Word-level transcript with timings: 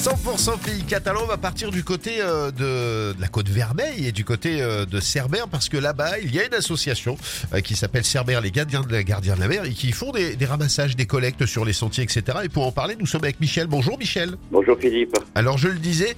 100% 0.00 0.58
pays 0.60 0.82
catalan 0.84 1.26
va 1.26 1.36
partir 1.36 1.70
du 1.70 1.84
côté 1.84 2.22
euh, 2.22 2.50
de, 2.50 3.12
de 3.14 3.20
la 3.20 3.28
côte 3.28 3.50
Vermeille 3.50 4.06
et 4.06 4.12
du 4.12 4.24
côté 4.24 4.62
euh, 4.62 4.86
de 4.86 4.98
Cerbère 4.98 5.46
parce 5.46 5.68
que 5.68 5.76
là-bas 5.76 6.18
il 6.22 6.34
y 6.34 6.40
a 6.40 6.46
une 6.46 6.54
association 6.54 7.18
euh, 7.52 7.60
qui 7.60 7.76
s'appelle 7.76 8.02
Cerbère 8.02 8.40
les 8.40 8.50
gardiens 8.50 8.80
de 8.80 8.90
la 8.90 9.02
gardiens 9.02 9.34
de 9.34 9.40
la 9.40 9.48
mer 9.48 9.66
et 9.66 9.74
qui 9.74 9.92
font 9.92 10.10
des, 10.10 10.36
des 10.36 10.46
ramassages, 10.46 10.96
des 10.96 11.04
collectes 11.04 11.44
sur 11.44 11.66
les 11.66 11.74
sentiers, 11.74 12.02
etc. 12.02 12.38
Et 12.44 12.48
pour 12.48 12.66
en 12.66 12.72
parler, 12.72 12.96
nous 12.98 13.04
sommes 13.04 13.24
avec 13.24 13.40
Michel. 13.40 13.66
Bonjour 13.66 13.98
Michel. 13.98 14.36
Bonjour 14.50 14.78
Philippe. 14.78 15.18
Alors 15.34 15.58
je 15.58 15.68
le 15.68 15.78
disais, 15.78 16.16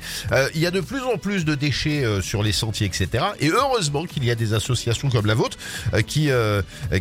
il 0.54 0.60
y 0.60 0.66
a 0.66 0.70
de 0.70 0.80
plus 0.80 1.00
en 1.00 1.18
plus 1.18 1.44
de 1.44 1.56
déchets 1.56 2.04
sur 2.20 2.44
les 2.44 2.52
sentiers, 2.52 2.86
etc. 2.86 3.24
Et 3.40 3.48
heureusement 3.48 4.04
qu'il 4.04 4.24
y 4.24 4.30
a 4.30 4.36
des 4.36 4.54
associations 4.54 5.10
comme 5.10 5.26
la 5.26 5.34
vôtre 5.34 5.58
qui 6.06 6.30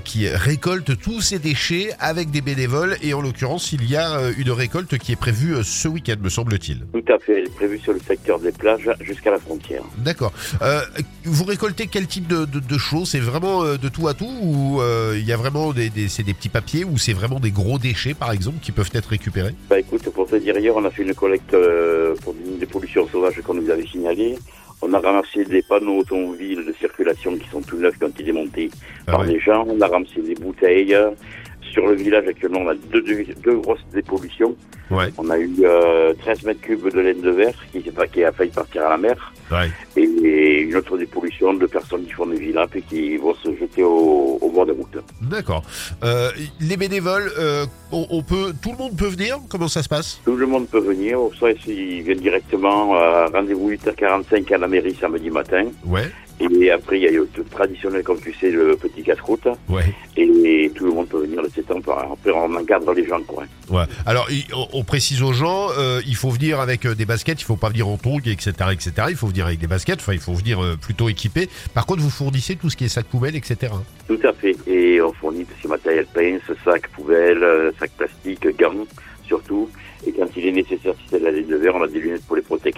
qui 0.03 0.27
récoltent 0.29 0.97
tous 0.99 1.21
ces 1.21 1.37
déchets 1.37 1.91
avec 1.99 2.31
des 2.31 2.41
bénévoles. 2.41 2.97
Et 3.03 3.13
en 3.13 3.21
l'occurrence, 3.21 3.71
il 3.71 3.87
y 3.87 3.95
a 3.95 4.31
une 4.35 4.49
récolte 4.49 4.97
qui 4.97 5.11
est 5.11 5.15
prévue 5.15 5.63
ce 5.63 5.87
week-end, 5.87 6.15
me 6.19 6.29
semble-t-il. 6.29 6.70
Tout 6.93 7.13
à 7.13 7.19
fait, 7.19 7.39
elle 7.39 7.45
est 7.47 7.55
prévue 7.55 7.79
sur 7.79 7.93
le 7.93 7.99
secteur 7.99 8.39
des 8.39 8.51
plages 8.51 8.89
jusqu'à 9.01 9.31
la 9.31 9.39
frontière. 9.39 9.83
D'accord. 9.97 10.31
Euh, 10.61 10.81
vous 11.25 11.43
récoltez 11.43 11.87
quel 11.87 12.07
type 12.07 12.27
de, 12.27 12.45
de- 12.45 12.59
de 12.59 12.77
choses? 12.77 13.09
C'est 13.09 13.19
vraiment 13.19 13.63
euh, 13.63 13.77
de 13.77 13.89
tout 13.89 14.07
à 14.07 14.13
tout 14.13 14.29
ou 14.41 14.81
euh, 14.81 15.15
il 15.17 15.25
y 15.25 15.33
a 15.33 15.37
vraiment 15.37 15.73
des, 15.73 15.89
des- 15.89 16.07
c'est 16.07 16.23
des 16.23 16.33
petits 16.33 16.49
papiers 16.49 16.83
ou 16.83 16.97
c'est 16.97 17.13
vraiment 17.13 17.39
des 17.39 17.51
gros 17.51 17.77
déchets 17.79 18.13
par 18.13 18.31
exemple 18.31 18.57
qui 18.61 18.71
peuvent 18.71 18.89
être 18.93 19.07
récupérés? 19.09 19.55
Bah 19.69 19.79
écoute, 19.79 20.03
pour 20.09 20.27
te 20.27 20.35
dire, 20.35 20.57
hier 20.57 20.75
on 20.75 20.85
a 20.85 20.89
fait 20.91 21.03
une 21.03 21.13
collecte 21.13 21.53
euh, 21.53 22.15
pour 22.23 22.33
des, 22.33 22.65
pollutions 22.65 23.07
sauvages 23.07 23.39
qu'on 23.41 23.53
nous 23.55 23.69
avait 23.69 23.85
signalées. 23.87 24.35
On 24.83 24.91
a 24.93 24.99
ramassé 24.99 25.45
des 25.45 25.61
panneaux 25.61 25.99
automobiles 25.99 26.65
de 26.65 26.73
circulation 26.79 27.35
qui 27.37 27.47
sont 27.49 27.61
tout 27.61 27.77
neufs 27.77 27.95
qui 27.97 28.03
ont 28.03 28.07
été 28.09 28.23
démontés 28.23 28.71
Ah 29.05 29.11
par 29.11 29.25
des 29.25 29.39
gens. 29.39 29.63
On 29.67 29.79
a 29.79 29.87
ramassé 29.87 30.21
des 30.21 30.33
bouteilles. 30.33 30.97
Sur 31.71 31.87
le 31.87 31.95
village 31.95 32.27
actuellement, 32.27 32.59
on 32.61 32.69
a 32.69 32.75
deux, 32.75 33.01
deux, 33.01 33.23
deux 33.43 33.55
grosses 33.57 33.85
dépollutions. 33.93 34.55
Ouais. 34.89 35.05
On 35.17 35.29
a 35.29 35.37
eu 35.37 35.49
euh, 35.63 36.13
13 36.19 36.43
mètres 36.43 36.59
cubes 36.61 36.91
de 36.93 36.99
laine 36.99 37.21
de 37.21 37.29
verre 37.29 37.53
qui, 37.71 37.81
qui 37.81 38.23
a 38.23 38.31
failli 38.33 38.51
partir 38.51 38.85
à 38.85 38.89
la 38.89 38.97
mer. 38.97 39.33
Ouais. 39.49 39.69
Et 39.95 40.61
une 40.61 40.75
autre 40.75 40.97
dépollution 40.97 41.53
de 41.53 41.65
personnes 41.65 42.03
qui 42.03 42.11
font 42.11 42.25
des 42.25 42.37
villas 42.37 42.67
et 42.75 42.81
qui 42.81 43.15
vont 43.17 43.35
se 43.35 43.55
jeter 43.55 43.83
au, 43.83 44.37
au 44.41 44.49
bord 44.49 44.65
des 44.65 44.73
routes. 44.73 44.97
D'accord. 45.21 45.63
Euh, 46.03 46.29
les 46.59 46.75
bénévoles, 46.75 47.31
euh, 47.39 47.65
on, 47.93 48.05
on 48.09 48.21
peut, 48.21 48.53
tout 48.61 48.71
le 48.71 48.77
monde 48.77 48.97
peut 48.97 49.07
venir? 49.07 49.37
Comment 49.49 49.69
ça 49.69 49.81
se 49.81 49.87
passe? 49.89 50.19
Tout 50.25 50.35
le 50.35 50.45
monde 50.47 50.67
peut 50.67 50.79
venir, 50.79 51.19
soit 51.37 51.57
s'ils 51.63 52.01
viennent 52.03 52.19
directement 52.19 52.95
à 52.95 53.27
rendez-vous 53.27 53.71
8h45 53.71 54.53
à 54.53 54.57
la 54.57 54.67
mairie 54.67 54.95
samedi 54.99 55.29
matin. 55.29 55.65
Ouais. 55.85 56.11
Et 56.39 56.71
après, 56.71 56.97
il 56.99 57.03
y 57.03 57.07
a 57.07 57.11
le 57.11 57.27
truc 57.31 57.49
traditionnel, 57.51 58.01
comme 58.01 58.19
tu 58.19 58.33
sais, 58.33 58.49
le 58.49 58.75
petit 58.75 59.03
casse-croûte. 59.03 59.47
Ouais. 59.69 59.83
Et 60.17 60.71
tout 60.73 60.90
peut 62.23 62.33
on 62.33 62.55
encadre 62.55 62.93
les 62.93 63.07
gens, 63.07 63.21
quoi. 63.21 63.43
Ouais. 63.69 63.83
Alors, 64.05 64.27
on, 64.53 64.67
on 64.73 64.83
précise 64.83 65.21
aux 65.21 65.33
gens, 65.33 65.69
euh, 65.77 66.01
il 66.05 66.15
faut 66.15 66.29
venir 66.29 66.59
avec 66.59 66.85
euh, 66.85 66.95
des 66.95 67.05
baskets, 67.05 67.41
il 67.41 67.45
faut 67.45 67.55
pas 67.55 67.69
venir 67.69 67.87
en 67.87 67.97
tongs, 67.97 68.19
etc., 68.25 68.51
etc. 68.71 68.91
Il 69.09 69.15
faut 69.15 69.27
venir 69.27 69.45
avec 69.45 69.59
des 69.59 69.67
baskets, 69.67 69.99
enfin, 69.99 70.13
il 70.13 70.19
faut 70.19 70.33
venir 70.33 70.63
euh, 70.63 70.75
plutôt 70.75 71.09
équipé. 71.09 71.49
Par 71.73 71.85
contre, 71.85 72.01
vous 72.01 72.09
fournissez 72.09 72.55
tout 72.55 72.69
ce 72.69 72.77
qui 72.77 72.85
est 72.85 72.89
sac 72.89 73.05
poubelle, 73.05 73.35
etc. 73.35 73.73
Tout 74.07 74.19
à 74.23 74.33
fait. 74.33 74.55
Et 74.67 75.01
on 75.01 75.13
fournit 75.13 75.45
tout 75.45 75.55
ce 75.61 75.67
matériel 75.67 76.05
pince, 76.13 76.41
sacs, 76.63 76.87
poubelles, 76.89 77.43
euh, 77.43 77.71
sacs 77.79 77.91
plastiques, 77.91 78.47
gants, 78.59 78.85
surtout. 79.25 79.69
Et 80.05 80.11
quand 80.11 80.27
il 80.35 80.47
est 80.47 80.51
nécessaire, 80.51 80.93
si 80.95 81.09
c'est 81.09 81.19
de 81.19 81.25
la 81.25 81.31
laine 81.31 81.47
de 81.47 81.55
verre, 81.55 81.75
on 81.75 81.83
a 81.83 81.87
des 81.87 81.99
lunettes 81.99 82.25
pour 82.25 82.35
les 82.35 82.41
protections 82.41 82.70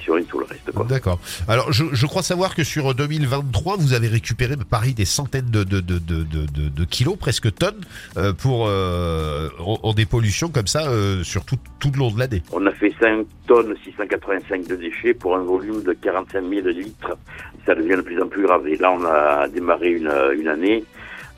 quoi. 0.84 0.90
D'accord. 0.90 1.20
Alors, 1.48 1.72
je, 1.72 1.84
je 1.92 2.06
crois 2.06 2.22
savoir 2.24 2.56
que 2.56 2.64
sur 2.64 2.94
2023, 2.94 3.78
vous 3.78 3.94
avez 3.94 4.08
récupéré, 4.08 4.56
pareil, 4.70 4.94
des 4.94 5.06
centaines 5.06 5.50
de, 5.50 5.64
de, 5.64 5.80
de, 5.80 6.00
de, 6.00 6.24
de, 6.24 6.46
de- 6.46 6.70
de 6.70 6.86
kilos, 6.86 7.18
presque 7.18 7.54
tonnes, 7.56 7.82
euh, 8.18 8.34
pour 8.34 8.68
euh, 8.68 9.50
en, 9.60 9.80
en 9.84 9.94
dépollution 9.94 10.50
comme 10.50 10.68
ça 10.68 10.88
euh, 10.88 11.24
sur 11.24 11.46
tout, 11.46 11.58
tout 11.80 11.92
le 11.94 12.00
long 12.00 12.12
de 12.12 12.20
l'année. 12.20 12.44
On 12.52 12.66
a 12.66 12.72
fait 12.72 12.94
5 13.00 13.26
tonnes 13.48 13.74
685 13.84 14.68
de 14.68 14.76
déchets 14.76 15.14
pour 15.14 15.36
un 15.36 15.44
volume 15.44 15.84
de 15.84 15.94
45 15.94 16.44
000 16.50 16.68
litres. 16.70 17.18
Ça 17.66 17.76
devient 17.76 17.96
de 17.96 18.02
plus 18.02 18.22
en 18.22 18.28
plus 18.28 18.44
grave. 18.44 18.68
Et 18.68 18.78
là, 18.78 18.92
on 18.92 19.04
a 19.06 19.48
démarré 19.48 19.92
une, 19.92 20.12
une 20.38 20.48
année. 20.48 20.84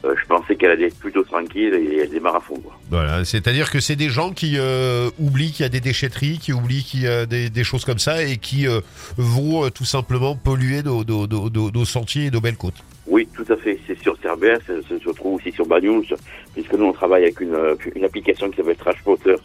Euh, 0.05 0.13
je 0.21 0.25
pensais 0.27 0.55
qu'elle 0.55 0.71
allait 0.71 0.88
être 0.88 0.99
plutôt 0.99 1.23
tranquille 1.23 1.73
et 1.73 1.97
elle 2.03 2.09
démarre 2.09 2.35
à 2.35 2.39
fond. 2.39 2.55
Quoi. 2.59 2.77
Voilà. 2.91 3.25
C'est-à-dire 3.25 3.71
que 3.71 3.79
c'est 3.79 3.95
des 3.95 4.09
gens 4.09 4.31
qui 4.31 4.53
euh, 4.57 5.09
oublient 5.19 5.51
qu'il 5.51 5.63
y 5.63 5.66
a 5.66 5.69
des 5.69 5.79
déchetteries, 5.79 6.38
qui 6.38 6.53
oublient 6.53 6.83
qu'il 6.83 7.01
y 7.01 7.07
a 7.07 7.25
des, 7.25 7.49
des 7.49 7.63
choses 7.63 7.85
comme 7.85 7.97
ça 7.99 8.23
et 8.23 8.38
qui 8.38 8.67
euh, 8.67 8.81
vont 9.17 9.69
tout 9.71 9.85
simplement 9.85 10.35
polluer 10.35 10.83
nos, 10.83 11.03
nos, 11.03 11.25
nos, 11.27 11.49
nos- 11.49 11.71
nos 11.71 11.85
sentiers 11.85 12.25
et 12.27 12.31
nos 12.31 12.41
belles 12.41 12.57
côtes. 12.57 12.83
Oui, 13.07 13.27
tout 13.35 13.45
à 13.51 13.57
fait. 13.57 13.79
C'est 13.88 13.99
sur 14.01 14.17
Cerbère, 14.21 14.59
ça 14.65 14.73
se 14.88 15.09
trouve 15.11 15.35
aussi 15.35 15.51
sur 15.51 15.65
Bagnous, 15.67 16.05
puisque 16.53 16.73
nous, 16.73 16.85
on 16.85 16.94
travaille 16.94 17.23
avec 17.23 17.39
une, 17.39 17.55
une 17.95 18.03
application 18.03 18.49
qui 18.49 18.57
s'appelle 18.57 18.75
Trash 18.77 18.99
Spotter, 18.99 19.35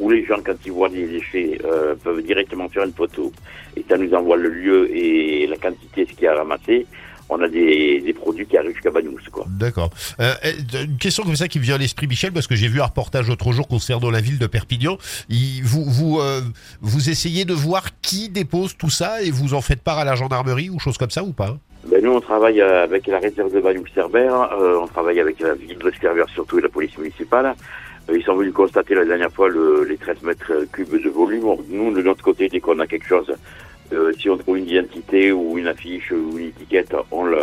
où 0.00 0.10
les 0.10 0.24
gens, 0.26 0.38
quand 0.44 0.54
ils 0.66 0.72
voient 0.72 0.88
des 0.88 1.06
déchets, 1.06 1.58
euh, 1.64 1.94
peuvent 2.02 2.22
directement 2.22 2.68
faire 2.68 2.84
une 2.84 2.92
photo. 2.92 3.32
Et 3.76 3.84
ça 3.88 3.96
nous 3.96 4.12
envoie 4.14 4.36
le 4.36 4.48
lieu 4.48 4.90
et 4.96 5.46
la 5.46 5.56
quantité, 5.56 6.06
ce 6.08 6.12
qu'il 6.14 6.24
y 6.24 6.26
a 6.26 6.32
à 6.32 6.36
ramasser. 6.38 6.86
On 7.28 7.40
a 7.40 7.48
des, 7.48 8.00
des 8.00 8.12
produits 8.12 8.46
qui 8.46 8.56
arrivent. 8.58 8.63
D'accord. 9.58 9.90
Euh, 10.20 10.34
une 10.82 10.98
question 10.98 11.22
comme 11.22 11.36
ça 11.36 11.48
qui 11.48 11.58
vient 11.58 11.76
à 11.76 11.78
l'esprit, 11.78 12.06
Michel, 12.06 12.32
parce 12.32 12.46
que 12.46 12.56
j'ai 12.56 12.68
vu 12.68 12.80
un 12.80 12.86
reportage 12.86 13.28
l'autre 13.28 13.52
jour 13.52 13.68
concernant 13.68 14.10
la 14.10 14.20
ville 14.20 14.38
de 14.38 14.46
Perpignan. 14.46 14.98
Vous, 15.62 15.84
vous, 15.84 16.18
euh, 16.20 16.40
vous 16.80 17.08
essayez 17.10 17.44
de 17.44 17.54
voir 17.54 17.84
qui 18.02 18.28
dépose 18.28 18.76
tout 18.76 18.90
ça 18.90 19.22
et 19.22 19.30
vous 19.30 19.54
en 19.54 19.60
faites 19.60 19.82
part 19.82 19.98
à 19.98 20.04
la 20.04 20.14
gendarmerie 20.16 20.70
ou 20.70 20.78
chose 20.78 20.98
comme 20.98 21.10
ça 21.10 21.22
ou 21.22 21.32
pas? 21.32 21.56
Ben, 21.88 22.02
nous, 22.02 22.12
on 22.12 22.20
travaille 22.20 22.60
euh, 22.60 22.82
avec 22.82 23.06
la 23.06 23.18
réserve 23.18 23.52
de 23.52 23.60
Bagnous-Cerbère, 23.60 24.34
euh, 24.58 24.78
on 24.82 24.86
travaille 24.86 25.20
avec 25.20 25.38
la 25.40 25.54
ville 25.54 25.78
de 25.78 25.92
Cerbère 26.00 26.26
surtout 26.32 26.58
et 26.58 26.62
la 26.62 26.68
police 26.68 26.96
municipale. 26.98 27.54
Euh, 28.10 28.16
ils 28.18 28.24
sont 28.24 28.34
venus 28.36 28.52
constater 28.52 28.94
la 28.94 29.04
dernière 29.04 29.30
fois 29.30 29.48
le- 29.48 29.84
les 29.88 29.96
13 29.96 30.22
mètres 30.22 30.52
cubes 30.72 31.02
de 31.02 31.08
volume. 31.10 31.44
Nous, 31.68 31.94
de 31.94 32.02
notre 32.02 32.22
côté, 32.24 32.48
dès 32.48 32.60
qu'on 32.60 32.78
a 32.80 32.86
quelque 32.86 33.06
chose, 33.06 33.32
euh, 33.92 34.12
si 34.18 34.30
on 34.30 34.36
trouve 34.36 34.58
une 34.58 34.68
identité 34.68 35.32
ou 35.32 35.58
une 35.58 35.68
affiche 35.68 36.10
ou 36.10 36.38
une 36.38 36.46
étiquette, 36.48 36.94
on 37.10 37.24
le, 37.24 37.38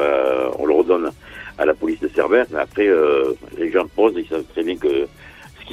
on 0.58 0.66
le 0.66 0.74
redonne 0.74 1.12
à 1.58 1.66
la 1.66 1.74
police 1.74 2.00
de 2.00 2.08
Cerbère. 2.08 2.46
Mais 2.52 2.60
après, 2.60 2.88
euh, 2.88 3.34
les 3.58 3.72
gens 3.72 3.86
posent, 3.88 4.14
ils 4.18 4.28
savent 4.28 4.44
très 4.52 4.64
bien 4.64 4.76
que 4.76 5.08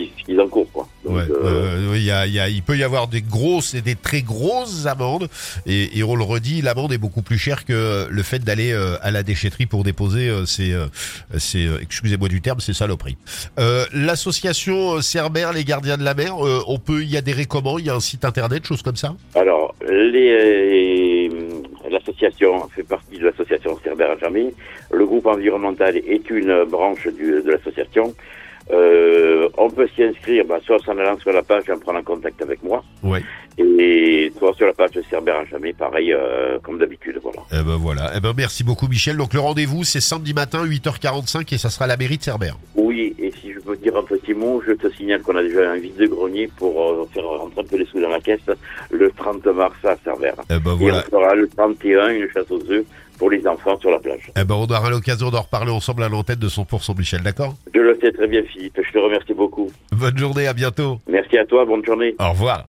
ce 0.06 0.25
qu'ils 0.25 0.41
encourent. 0.41 0.70
Quoi. 0.72 0.88
Donc, 1.04 1.14
Ouais, 1.16 1.22
euh, 1.31 1.92
il 1.97 2.03
y 2.04 2.10
a, 2.10 2.26
il 2.26 2.32
y 2.32 2.41
a- 2.41 2.48
il 2.48 2.62
peut 2.62 2.76
y 2.76 2.82
avoir 2.84 3.09
des 3.09 3.22
grosses 3.22 3.75
et 3.75 3.81
des 3.81 3.94
très 3.97 4.22
grosses 4.22 4.86
amendes 4.86 5.28
et, 5.66 5.98
et 5.98 6.03
on 6.04 6.14
le 6.16 6.22
redit, 6.25 6.62
l'amende 6.62 6.92
est 6.92 6.98
beaucoup 6.98 7.22
plus 7.22 7.38
chère 7.38 7.64
que 7.64 8.06
le 8.10 8.22
fait 8.22 8.41
d'aller 8.41 8.72
euh, 8.72 8.97
à 9.03 9.10
la 9.10 9.22
déchetterie 9.22 9.66
pour 9.66 9.84
déposer 9.84 10.28
euh, 10.28 10.44
ces, 10.47 10.72
euh, 10.72 10.87
ces 11.38 11.69
excusez-moi 11.82 12.28
du 12.28 12.41
terme, 12.41 12.60
ces 12.60 12.75
saloperies. 12.75 13.16
Euh, 13.58 13.84
L'association 13.92 15.00
Cerbère, 15.00 15.53
les 15.53 15.64
gardiens 15.64 15.97
de 15.97 16.04
la 16.04 16.14
mer, 16.14 16.37
on 16.38 16.78
peut 16.78 17.03
y 17.04 17.16
adhérer 17.16 17.47
comment 17.47 17.78
Il 17.78 17.87
y 17.87 17.91
a 17.91 17.94
un 17.94 18.00
site 18.00 18.25
internet, 18.25 18.66
choses 18.66 18.82
comme 18.82 18.97
ça? 18.97 19.14
Alors, 19.34 19.75
les, 19.88 21.28
l'association 21.91 22.69
fait 22.75 22.82
partie 22.82 23.19
de 23.19 23.25
l'association 23.25 23.78
Cerbère 23.82 24.10
à 24.12 24.19
jamais. 24.19 24.53
Le 24.91 25.06
groupe 25.06 25.26
environnemental 25.26 25.97
est 25.97 26.31
une 26.31 26.64
branche 26.64 27.06
du- 27.08 27.42
de 27.42 27.50
l'association. 27.50 28.14
Euh, 28.71 29.49
on 29.56 29.71
peut 29.71 29.89
s'y 29.95 30.03
inscrire, 30.03 30.45
bah, 30.47 30.59
soit 30.65 30.77
en 30.89 30.99
allant 30.99 31.19
sur 31.19 31.33
la 31.33 31.43
page 31.43 31.65
et 31.69 31.73
en 31.73 31.79
prenant 31.79 32.03
contact 32.03 32.43
avec 32.43 32.62
moi, 32.62 32.84
Ouais. 33.03 33.23
et 33.56 34.31
soit 34.39 34.55
sur 34.55 34.67
la 34.67 34.73
page 34.75 34.91
de 34.93 35.03
Cerbère 35.09 35.37
à 35.37 35.45
jamais, 35.47 35.73
pareil, 35.73 36.12
euh, 36.12 36.59
comme 36.62 36.79
d'habitude, 36.79 37.19
voilà. 37.23 37.39
Eh 37.51 37.56
ben 37.65 37.77
voilà. 37.77 38.12
Eh 38.17 38.21
ben 38.21 38.33
merci 38.37 38.65
beaucoup 38.65 38.87
Michel. 38.87 39.17
Donc 39.17 39.33
le 39.33 39.41
rendez-vous 39.41 39.84
c'est 39.84 40.01
samedi 40.01 40.34
matin 40.34 40.65
8h45 40.67 41.53
et 41.55 41.59
ça 41.59 41.71
sera 41.71 41.87
à 41.87 41.89
la 41.89 41.97
mairie 41.97 42.19
de 42.19 42.23
Cerbère. 42.23 42.56
Et 43.75 43.77
dire 43.77 43.97
un 43.97 44.03
petit 44.03 44.34
mot, 44.34 44.62
je 44.67 44.73
te 44.73 44.89
signale 44.95 45.21
qu'on 45.23 45.37
a 45.37 45.43
déjà 45.43 45.71
un 45.73 45.77
vide-grenier 45.77 46.49
pour 46.56 46.81
euh, 46.81 47.05
faire 47.12 47.25
rentrer 47.25 47.61
un 47.61 47.65
peu 47.65 47.77
les 47.77 47.87
sous 47.87 48.01
dans 48.01 48.09
la 48.09 48.21
caisse 48.21 48.41
le 48.91 49.11
30 49.11 49.47
mars 49.47 49.75
à 49.84 49.97
Cerbère. 50.05 50.34
Eh 50.51 50.59
ben 50.59 50.73
Et 50.73 50.77
voilà. 50.77 51.05
on 51.06 51.11
fera 51.11 51.34
le 51.34 51.49
31 51.49 52.09
une 52.11 52.29
chasse 52.31 52.51
aux 52.51 52.62
œufs 52.71 52.84
pour 53.19 53.31
les 53.31 53.47
enfants 53.47 53.79
sur 53.79 53.91
la 53.91 53.99
plage. 53.99 54.31
Eh 54.41 54.45
ben 54.45 54.55
on 54.55 54.65
aura 54.67 54.91
l'occasion 54.91 55.31
d'en 55.31 55.43
reparler 55.43 55.73
ensemble 55.73 56.05
à 56.05 56.09
l'antenne 56.09 56.37
de 56.39 56.49
100% 56.49 56.97
Michel, 56.97 57.23
d'accord? 57.23 57.55
Je 57.75 57.81
le 57.81 57.99
sais 58.01 58.12
très 58.12 58.27
bien, 58.29 58.43
Philippe. 58.45 58.79
Je 58.83 58.93
te 58.93 58.99
remercie 58.99 59.35
beaucoup. 59.35 59.71
Bonne 59.93 60.17
journée, 60.17 60.47
à 60.47 60.53
bientôt. 60.55 60.99
Merci 61.09 61.37
à 61.37 61.44
toi. 61.44 61.64
Bonne 61.64 61.85
journée. 61.85 62.14
Au 62.21 62.31
revoir. 62.31 62.56